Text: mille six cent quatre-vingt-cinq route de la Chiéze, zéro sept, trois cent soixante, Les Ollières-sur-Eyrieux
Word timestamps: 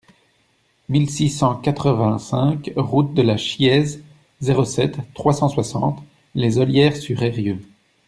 mille 0.89 1.07
six 1.11 1.29
cent 1.29 1.53
quatre-vingt-cinq 1.57 2.71
route 2.75 3.13
de 3.13 3.21
la 3.21 3.37
Chiéze, 3.37 4.01
zéro 4.39 4.65
sept, 4.65 4.97
trois 5.13 5.31
cent 5.33 5.47
soixante, 5.47 6.01
Les 6.33 6.57
Ollières-sur-Eyrieux 6.57 7.59